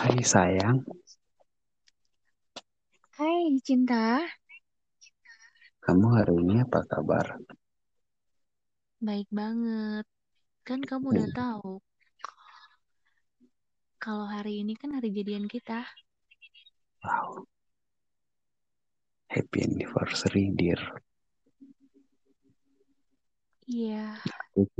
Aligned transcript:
Hai 0.00 0.20
sayang, 0.32 0.78
Hai 3.16 3.58
cinta, 3.66 4.02
kamu 5.84 6.06
hari 6.18 6.34
ini 6.42 6.54
apa 6.66 6.80
kabar? 6.90 7.26
baik 9.06 9.28
banget. 9.38 10.04
Kan 10.68 10.80
kamu 10.90 11.06
udah 11.14 11.28
Hmm, 11.28 11.34
tahu 11.38 11.68
kalau 14.02 14.26
hari 14.34 14.52
ini 14.62 14.72
kan 14.80 14.90
hari 14.96 15.08
jadian 15.16 15.46
kita. 15.54 15.78
Wow, 17.04 17.46
happy 19.28 19.60
anniversary 19.62 20.50
dear. 20.56 20.80
Iya, 23.72 23.96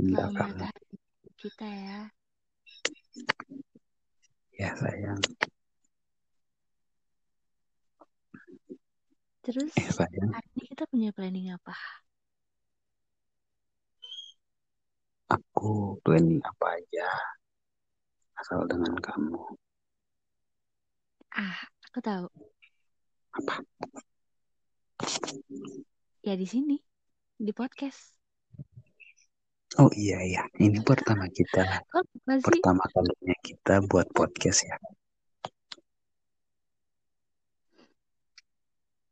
selamat 0.09 0.51
hari 0.65 0.85
kita 1.41 1.65
ya. 1.85 1.99
Ya 4.55 4.71
sayang, 4.79 5.19
Terus 9.43 9.71
eh 9.75 9.91
sayang, 9.91 10.31
hari 10.31 10.47
ini 10.55 10.65
kita 10.71 10.87
punya 10.87 11.11
planning 11.11 11.51
apa? 11.51 11.75
aku 15.27 15.99
planning 16.05 16.39
apa 16.39 16.79
aja 16.79 17.09
asal 18.39 18.63
dengan 18.69 18.95
kamu. 18.95 19.43
Ah, 21.35 21.59
aku 21.91 21.99
tahu. 21.99 22.27
Apa? 23.35 23.59
Ya 26.23 26.39
di 26.39 26.47
sini, 26.47 26.79
di 27.35 27.51
podcast. 27.51 28.14
Oh 29.75 29.91
iya 29.91 30.23
iya, 30.23 30.43
ini 30.63 30.79
pertama 30.79 31.27
kita, 31.27 31.83
sih? 31.83 32.39
pertama 32.39 32.79
kalinya 32.95 33.35
kita 33.43 33.83
buat 33.83 34.07
podcast 34.15 34.63
ya. 34.63 34.79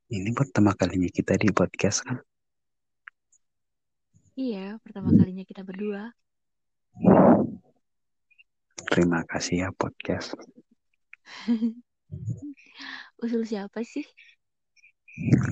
Ini 0.07 0.31
pertama 0.31 0.71
kalinya 0.71 1.11
kita 1.11 1.35
di 1.35 1.51
podcast 1.51 2.07
kan? 2.07 2.15
Iya, 4.39 4.79
pertama 4.79 5.11
kalinya 5.11 5.43
kita 5.43 5.67
berdua. 5.67 6.15
Terima 8.87 9.27
kasih 9.27 9.67
ya 9.67 9.69
podcast. 9.75 10.31
Usul 13.23 13.43
siapa 13.43 13.83
sih? 13.83 14.07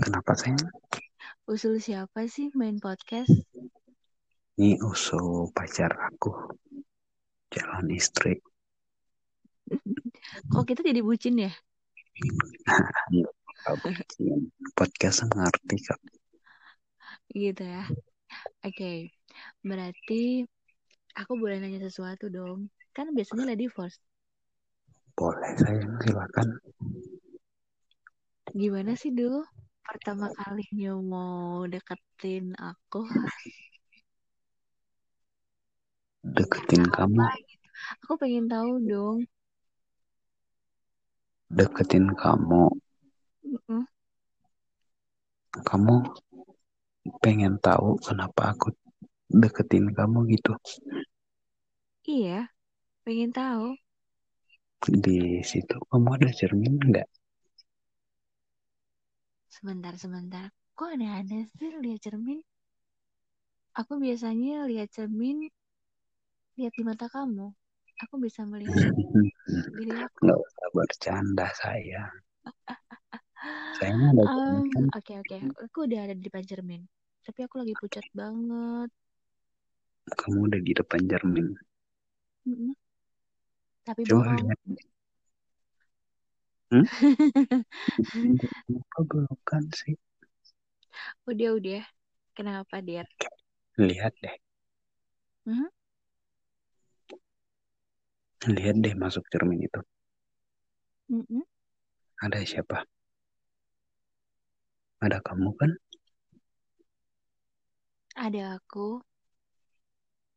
Kenapa 0.08 0.40
sayang? 0.40 0.72
Usul 1.52 1.84
siapa 1.84 2.32
sih 2.32 2.48
main 2.56 2.80
podcast? 2.80 3.51
Ini 4.62 4.78
usul 4.86 5.50
pacar 5.58 5.90
aku, 5.90 6.54
calon 7.50 7.90
istri. 7.98 8.38
Kok 10.54 10.70
kita 10.70 10.86
jadi 10.86 11.02
bucin 11.02 11.50
ya? 11.50 11.50
Podcast 14.78 15.26
mengerti 15.34 15.82
kak. 15.82 15.98
Gitu 17.34 17.66
ya. 17.66 17.90
Oke, 18.62 19.10
berarti 19.66 20.46
aku 21.18 21.42
boleh 21.42 21.58
nanya 21.58 21.82
sesuatu 21.82 22.30
dong. 22.30 22.70
Kan 22.94 23.18
biasanya 23.18 23.58
lady 23.58 23.66
first. 23.66 23.98
Boleh 25.18 25.58
sayang, 25.58 25.98
silakan. 26.06 26.62
Gimana 28.54 28.94
sih 28.94 29.10
dulu 29.10 29.42
pertama 29.82 30.30
kalinya 30.38 30.94
mau 31.02 31.66
deketin 31.66 32.54
aku? 32.62 33.10
Deketin 36.22 36.86
kamu, 36.86 37.26
gitu? 37.50 37.68
Aku 38.06 38.14
pengen 38.22 38.46
tahu 38.46 38.78
dong. 38.86 39.18
deketin 41.58 42.06
kamu. 42.22 42.70
Mm-mm. 43.46 43.86
Kamu 45.68 45.96
pengen 47.20 47.58
tahu 47.60 47.98
kenapa 48.06 48.54
aku 48.54 48.72
deketin 49.42 49.90
kamu 49.98 50.30
gitu. 50.38 50.54
Iya, 52.10 52.50
pengen 53.06 53.32
tahu. 53.38 53.66
Di 55.04 55.42
situ 55.50 55.78
kamu 55.90 56.08
ada 56.16 56.30
cermin 56.34 56.76
nggak? 56.90 57.08
Sebentar, 59.56 59.94
sebentar. 60.04 60.46
Kok 60.78 60.90
aneh-aneh 60.94 61.44
sih 61.58 61.70
lihat 61.84 62.00
cermin? 62.06 62.40
Aku 63.80 63.94
biasanya 64.04 64.68
lihat 64.70 64.90
cermin, 64.96 65.38
lihat 66.62 66.74
di 66.80 66.84
mata 66.90 67.06
kamu. 67.16 67.48
Aku 68.04 68.16
bisa 68.26 68.42
melihat 68.54 68.82
diri 69.78 69.94
aku. 70.06 70.24
Nggak 70.24 70.38
usah 70.48 70.68
bercanda. 70.76 71.46
Sayang 71.60 72.02
ada 74.12 74.26
Um? 74.26 74.92
Oke, 74.98 75.14
oke. 75.22 75.38
Aku 75.66 75.78
udah 75.88 76.00
ada 76.06 76.14
di 76.18 76.24
depan 76.28 76.44
cermin. 76.46 76.82
Tapi 77.26 77.40
aku 77.46 77.56
lagi 77.62 77.74
pucat 77.82 78.06
banget. 78.14 78.90
Kamu 80.20 80.40
udah 80.48 80.62
di 80.68 80.72
depan 80.80 81.02
cermin. 81.12 81.48
Mm-mm. 82.48 82.76
Tapi 83.86 84.04
Coba 84.06 84.30
bohong. 84.30 84.38
lihat. 84.38 84.60
Hmm? 86.72 86.84
Kenapa 88.66 89.00
belokan 89.10 89.64
sih? 89.80 89.96
Udah, 91.30 91.50
udah. 91.58 91.82
Kenapa, 92.38 92.76
Dir? 92.86 93.08
Lihat 93.78 94.14
deh. 94.24 94.36
Mhm. 95.46 95.68
Lihat 98.50 98.82
deh 98.82 98.98
masuk 98.98 99.22
cermin 99.30 99.62
itu. 99.62 99.78
Mm-mm. 101.14 101.46
Ada 102.26 102.42
siapa? 102.42 102.82
Ada 105.02 105.22
kamu 105.22 105.50
kan? 105.62 105.72
Ada 108.18 108.58
aku 108.58 109.02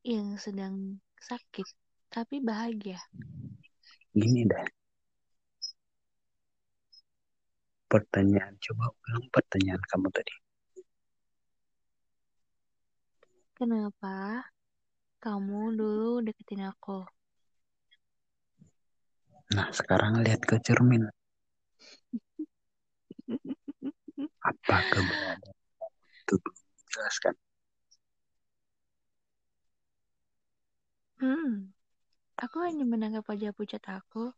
yang 0.04 0.36
sedang 0.36 1.00
sakit, 1.16 1.64
tapi 2.12 2.44
bahagia. 2.44 3.00
Gini 4.12 4.44
dah. 4.44 4.68
Pertanyaan, 7.88 8.60
coba 8.60 8.92
ulang 9.06 9.26
pertanyaan 9.32 9.80
kamu 9.88 10.08
tadi. 10.12 10.34
Kenapa 13.54 14.44
kamu 15.24 15.78
dulu 15.78 16.20
deketin 16.20 16.68
aku? 16.68 17.13
Nah, 19.52 19.68
sekarang 19.68 20.24
lihat 20.24 20.40
ke 20.40 20.56
cermin. 20.64 21.04
Apa 24.40 24.76
keberadaan 24.88 25.56
itu 26.24 26.34
belum 26.40 26.56
dijelaskan? 26.80 27.34
Hmm, 31.20 31.68
aku 32.40 32.56
hanya 32.64 32.88
menanggap 32.88 33.28
wajah 33.28 33.52
pucat 33.52 33.84
aku. 33.84 34.32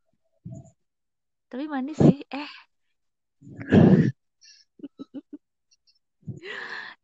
Tapi 1.47 1.71
manis 1.71 1.99
sih. 2.03 2.27
Eh, 2.27 2.51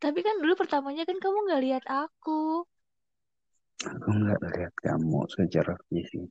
tapi 0.03 0.19
kan 0.19 0.35
dulu 0.43 0.59
pertamanya 0.59 1.07
kan 1.07 1.15
kamu 1.23 1.37
nggak 1.47 1.63
lihat 1.63 1.85
aku. 1.87 2.67
Aku 3.83 4.07
nggak 4.11 4.39
lihat 4.55 4.75
kamu 4.83 5.23
secara 5.31 5.75
fisik. 5.87 6.27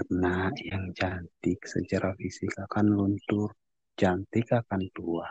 Karena 0.00 0.48
yang 0.64 0.96
cantik 0.96 1.60
secara 1.68 2.16
fisik 2.16 2.56
akan 2.56 2.86
luntur. 2.96 3.52
Cantik 4.00 4.48
akan 4.48 4.80
tua. 4.96 5.28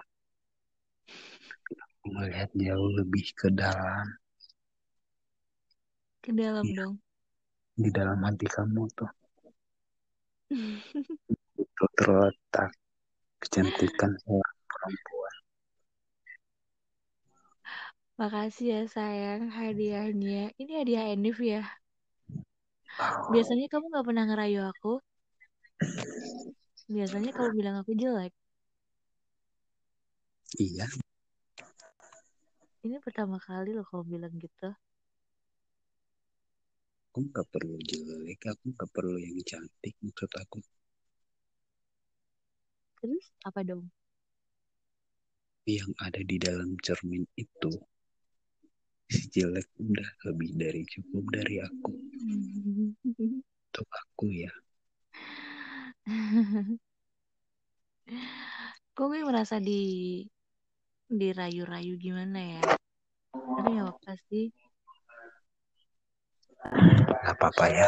Aku 1.74 2.06
melihat 2.14 2.54
jauh 2.54 2.90
lebih 3.02 3.26
ke 3.34 3.50
dalam. 3.50 4.06
Ke 6.22 6.30
dalam 6.30 6.70
Iya. 6.70 6.78
dong. 6.86 6.96
Di 7.82 7.90
dalam 7.90 8.22
hati 8.22 8.46
kamu 8.46 8.84
tuh. 8.94 9.10
Itu 11.58 11.86
terletak 11.98 12.70
kecantikan 13.42 14.14
seorang 14.22 14.58
perempuan. 14.70 15.36
Makasih 18.22 18.68
ya 18.70 18.82
sayang 18.86 19.50
hadiahnya. 19.50 20.54
Ini 20.62 20.72
hadiah 20.78 21.06
Enif 21.18 21.42
ya. 21.42 21.66
Biasanya 23.34 23.66
kamu 23.72 23.86
nggak 23.92 24.06
pernah 24.08 24.24
ngerayu 24.28 24.62
aku. 24.72 24.94
Biasanya 26.90 27.30
kamu 27.36 27.50
bilang 27.58 27.76
aku 27.82 27.92
jelek. 28.02 28.34
Iya, 30.60 30.86
Ini 32.86 32.98
pertama 33.06 33.38
kali 33.38 33.70
loh 33.78 33.86
kamu 33.90 34.04
bilang 34.18 34.34
gitu. 34.40 34.70
aku 37.10 37.20
nggak 37.26 37.48
perlu 37.54 37.76
jelek, 37.90 38.42
aku 38.52 38.64
nggak 38.72 38.90
perlu 38.96 39.18
yang 39.26 39.38
cantik 39.50 39.94
maksud 40.06 40.32
aku. 40.42 40.58
Terus 43.00 43.26
apa 43.48 43.62
dong? 43.68 43.84
Yang 45.68 45.92
ada 46.06 46.22
di 46.24 46.38
dalam 46.40 46.70
cermin 46.86 47.24
itu 47.36 47.72
si 49.10 49.26
jelek 49.36 49.68
udah 49.82 50.10
lebih 50.30 50.50
dari 50.56 50.82
cukup 50.86 51.26
dari 51.34 51.56
aku 51.60 51.92
untuk 53.70 53.86
aku 53.94 54.34
ya. 54.34 54.50
Kok 58.98 59.06
gue 59.14 59.22
merasa 59.22 59.62
di 59.62 60.26
dirayu-rayu 61.06 61.94
gimana 62.02 62.58
ya? 62.58 62.66
Tapi 63.30 63.78
ya 63.78 63.86
apa 63.86 64.18
sih? 64.26 64.50
Gak 67.22 67.38
apa-apa 67.38 67.66
ya. 67.70 67.86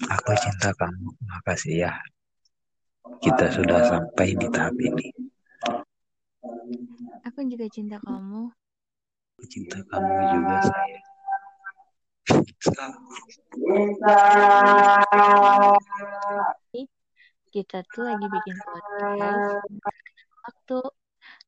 Aku 0.00 0.32
cinta 0.40 0.72
kamu. 0.80 1.12
Makasih 1.28 1.84
ya. 1.84 1.92
Kita 3.20 3.52
sudah 3.52 3.84
sampai 3.84 4.32
di 4.32 4.48
tahap 4.48 4.72
ini. 4.80 5.12
Aku 7.28 7.44
juga 7.44 7.68
cinta 7.68 8.00
kamu. 8.00 8.48
Aku 9.36 9.44
cinta 9.44 9.76
kamu 9.92 10.12
juga 10.32 10.56
sayang 10.64 11.09
kita 17.50 17.80
tuh 17.88 18.04
lagi 18.04 18.26
bikin 18.28 18.56
podcast 18.60 19.64
waktu 20.44 20.78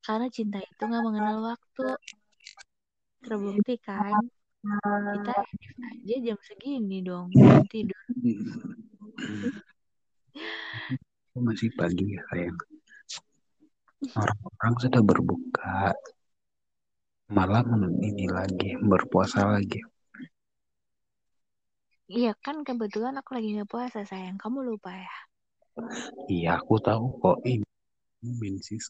karena 0.00 0.26
cinta 0.32 0.58
itu 0.64 0.82
nggak 0.82 1.04
mengenal 1.04 1.52
waktu 1.52 1.86
terbukti 3.20 3.76
kan 3.76 4.24
kita 5.20 5.36
aja 6.00 6.16
jam 6.24 6.38
segini 6.40 7.04
dong 7.04 7.28
tidur 7.68 8.00
Masih 11.32 11.72
pagi 11.76 12.12
ya 12.12 12.20
sayang. 12.28 12.56
Orang-orang 14.12 14.74
sudah 14.84 15.00
berbuka. 15.00 15.96
Malam 17.32 17.88
ini 18.04 18.28
lagi 18.28 18.76
berpuasa 18.76 19.48
lagi. 19.48 19.80
Iya 22.12 22.32
kan 22.44 22.56
kebetulan 22.66 23.14
aku 23.20 23.30
lagi 23.36 23.48
nggak 23.56 23.70
puasa 23.72 24.00
sayang 24.10 24.36
kamu 24.42 24.58
lupa 24.68 24.90
ya 24.92 25.14
Iya 26.28 26.60
aku 26.60 26.76
tahu 26.84 27.06
kok 27.16 27.38
ini 27.48 27.64
mensis 28.20 28.84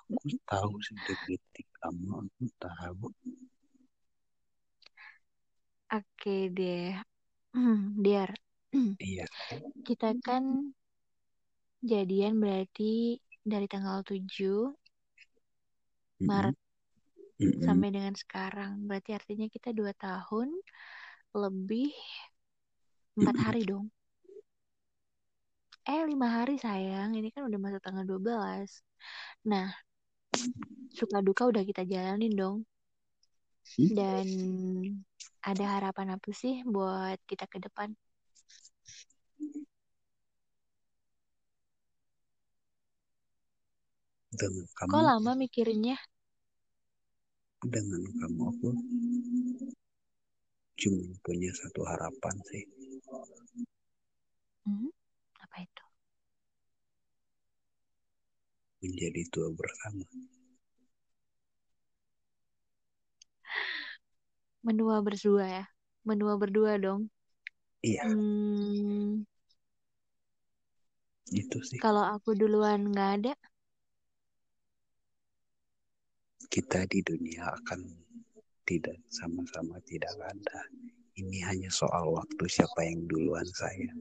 Aku 0.00 0.36
tahu 0.48 0.72
sedetik 0.80 1.68
kamu. 1.76 2.24
Aku 2.24 2.44
tahu. 2.56 3.06
oke 5.92 6.36
deh 6.56 6.96
Diar 8.00 8.30
Iya. 8.96 9.28
kita 9.84 10.16
kan 10.24 10.72
jadian 11.84 12.40
berarti 12.40 13.20
dari 13.44 13.66
tanggal 13.68 14.00
7 14.00 14.72
Maret 16.24 16.56
Sampai 17.40 17.88
dengan 17.94 18.14
sekarang. 18.14 18.84
Berarti 18.84 19.16
artinya 19.16 19.46
kita 19.48 19.72
dua 19.72 19.92
tahun 19.96 20.52
lebih 21.32 21.92
empat 23.16 23.36
hari 23.40 23.62
dong. 23.64 23.88
Eh 25.82 26.06
lima 26.06 26.30
hari 26.30 26.62
sayang, 26.62 27.18
ini 27.18 27.34
kan 27.34 27.42
udah 27.42 27.58
masuk 27.58 27.82
tanggal 27.82 28.06
12. 28.06 28.70
Nah, 29.50 29.66
suka 30.94 31.18
duka 31.18 31.50
udah 31.50 31.66
kita 31.66 31.82
jalanin 31.82 32.30
dong. 32.38 32.62
Dan 33.90 34.26
ada 35.42 35.64
harapan 35.78 36.14
apa 36.14 36.30
sih 36.30 36.62
buat 36.62 37.18
kita 37.26 37.50
ke 37.50 37.58
depan? 37.58 37.90
Kamu, 44.32 44.88
Kok 44.88 45.02
lama 45.02 45.32
mikirinnya? 45.36 45.98
Dengan 47.62 48.02
kamu 48.18 48.42
aku 48.50 48.68
cuma 50.80 51.04
punya 51.24 51.50
satu 51.60 51.80
harapan 51.90 52.36
sih. 52.52 52.64
Hmm? 54.64 54.90
Apa 55.42 55.56
itu? 55.66 55.84
Menjadi 58.84 59.22
tua 59.32 59.48
bersama. 59.58 60.04
Menua 64.66 64.96
berdua 65.06 65.44
ya? 65.56 65.64
Menua 66.08 66.34
berdua 66.42 66.72
dong. 66.84 67.00
Iya, 67.82 68.02
Hmm, 68.02 69.22
itu 71.40 71.58
sih. 71.70 71.82
kalau 71.82 72.04
aku 72.14 72.30
duluan 72.40 72.80
nggak 72.90 73.08
ada, 73.16 73.32
Kita 76.48 76.86
di 76.90 77.02
dunia 77.04 77.46
akan 77.50 77.80
tidak 78.66 78.98
sama-sama 79.10 79.78
tidak 79.84 80.14
ada. 80.18 80.58
Ini 81.18 81.44
hanya 81.44 81.68
soal 81.68 82.08
waktu 82.14 82.44
siapa 82.48 82.82
yang 82.86 83.04
duluan 83.06 83.46
saya. 83.52 83.92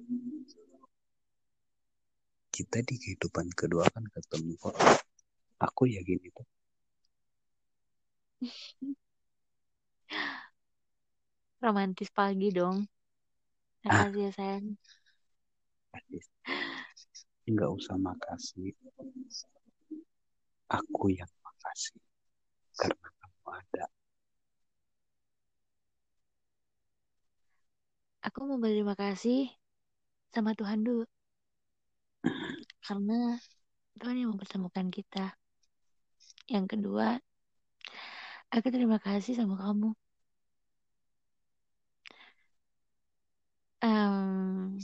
Kita 2.51 2.79
di 2.85 2.95
kehidupan 2.95 3.51
kedua 3.53 3.83
kan 3.91 4.05
ketemu 4.09 4.55
kok. 4.59 4.75
Aku 5.61 5.85
yakin 5.85 6.19
itu. 6.23 6.43
romantis 11.61 12.09
pagi 12.09 12.49
dong. 12.49 12.89
Ah. 13.85 14.09
Makasih 14.09 14.21
ya 14.25 14.31
sayang. 14.33 14.67
Pasti. 15.93 16.17
Nggak 17.45 17.69
usah 17.69 17.95
makasih. 18.01 18.73
Aku 20.73 21.13
yang 21.13 21.29
makasih. 21.45 22.01
Karena 22.81 23.07
kamu 23.21 23.49
ada. 23.59 23.83
Aku 28.27 28.39
mau 28.47 28.57
berterima 28.63 28.95
kasih 29.03 29.39
sama 30.33 30.51
Tuhan 30.59 30.79
dulu. 30.87 31.03
Karena 32.85 33.37
Tuhan 33.99 34.17
yang 34.21 34.29
mempertemukan 34.33 34.87
kita. 34.89 35.37
Yang 36.53 36.65
kedua, 36.77 37.07
aku 38.55 38.67
terima 38.75 38.97
kasih 39.05 39.33
sama 39.39 39.55
kamu. 39.63 39.87
Em, 43.81 44.77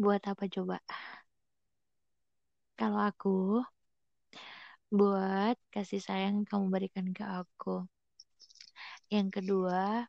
buat 0.00 0.22
apa 0.26 0.44
coba? 0.54 0.76
Kalau 2.78 3.00
aku, 3.10 3.28
buat 4.98 5.56
kasih 5.74 6.00
sayang 6.06 6.34
yang 6.38 6.46
kamu 6.50 6.66
berikan 6.74 7.06
ke 7.16 7.24
aku. 7.40 7.74
Yang 9.10 9.28
kedua, 9.36 10.06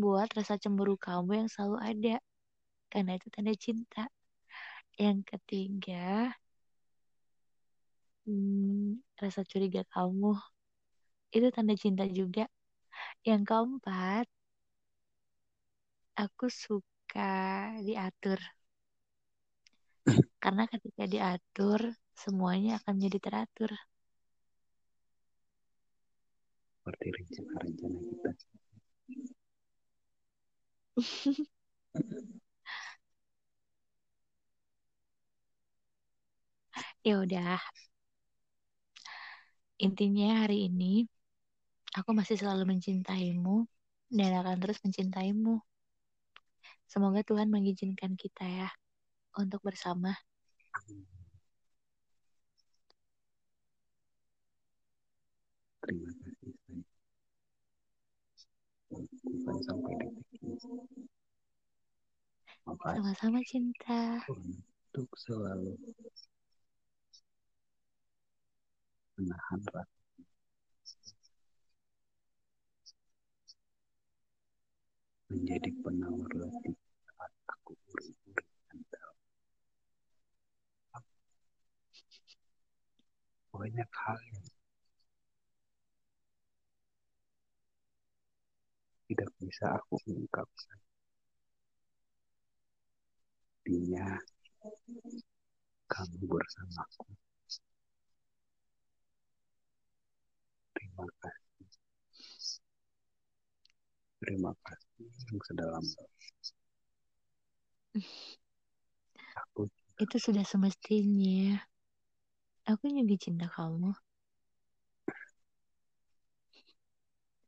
buat 0.00 0.28
rasa 0.38 0.54
cemburu 0.62 0.94
kamu 1.06 1.30
yang 1.40 1.48
selalu 1.52 1.78
ada. 1.90 2.16
Karena 2.92 3.12
itu 3.18 3.28
tanda 3.34 3.54
cinta. 3.64 4.02
Yang 5.00 5.18
ketiga, 5.30 6.34
hmm, 8.26 9.00
rasa 9.20 9.40
curiga 9.50 9.82
kamu. 9.92 10.32
Itu 11.36 11.46
tanda 11.54 11.74
cinta 11.82 12.04
juga. 12.18 12.44
Yang 13.28 13.42
keempat, 13.50 14.26
aku 16.22 16.46
suka 16.62 17.30
diatur. 17.86 18.38
Karena 20.42 20.64
ketika 20.72 21.04
diatur, 21.12 21.80
semuanya 22.22 22.70
akan 22.80 22.92
menjadi 22.96 23.18
teratur. 23.24 23.70
Seperti 26.84 27.06
rencana-rencana 27.16 27.96
kita. 27.96 28.30
Ya 37.04 37.20
udah. 37.24 37.60
Intinya 39.80 40.44
hari 40.44 40.68
ini 40.68 41.08
aku 41.96 42.10
masih 42.12 42.36
selalu 42.36 42.76
mencintaimu 42.76 43.64
dan 44.12 44.30
akan 44.44 44.56
terus 44.60 44.76
mencintaimu. 44.84 45.64
Semoga 46.92 47.24
Tuhan 47.24 47.48
mengizinkan 47.48 48.12
kita 48.20 48.44
ya 48.44 48.68
untuk 49.40 49.64
bersama. 49.64 50.12
Terima 55.80 56.08
kasih. 56.08 56.23
Bukan 58.94 59.56
sampai 59.66 59.92
detik 59.98 60.40
ini. 60.40 60.56
Sama-sama 62.64 63.40
cinta. 63.44 64.22
untuk 64.94 65.10
selalu 65.18 65.74
menahan 69.18 69.60
rasa 69.74 69.90
menjadi 75.34 75.70
penawar 75.82 76.30
letih 76.30 76.78
saat 77.10 77.32
aku 77.50 77.74
anda. 78.70 79.02
Banyak 83.50 83.90
hal 83.90 84.18
yang 84.30 84.46
tidak 89.10 89.30
bisa 89.48 89.64
aku 89.78 89.94
ungkapkan. 90.10 90.78
Dia, 93.64 94.18
kamu 95.92 96.20
bersamaku. 96.30 97.04
Terima 100.74 101.06
kasih. 101.20 101.66
Terima 104.20 104.50
kasih 104.66 105.06
yang 105.30 105.40
sedalam. 105.46 105.84
Aku 109.40 109.62
Itu 110.04 110.16
sudah 110.24 110.42
semestinya. 110.42 111.62
Aku 112.70 112.84
juga 112.96 113.14
cinta 113.24 113.46
kamu. 113.54 113.90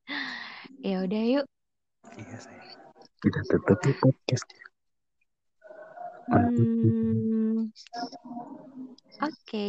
Ya 0.85 1.03
udah 1.05 1.23
yuk. 1.33 1.47
Iya 2.15 2.39
saya. 2.39 2.63
Kita 3.19 3.41
tutup 3.51 3.79
podcast. 3.99 4.47
Hmm, 6.27 7.71
Oke, 9.23 9.69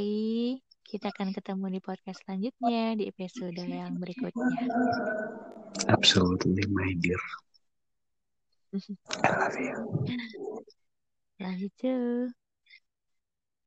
kita 0.82 1.14
akan 1.14 1.30
ketemu 1.34 1.66
di 1.78 1.80
podcast 1.82 2.26
selanjutnya 2.26 2.98
di 2.98 3.06
episode 3.10 3.58
yang 3.62 3.98
berikutnya. 4.02 4.66
Absolutely 5.90 6.66
my 6.74 6.94
dear. 6.98 7.22
I 9.24 9.30
love 9.38 9.58
you. 9.58 9.78
Love 11.38 11.60
you 11.62 11.70
too. 11.78 12.34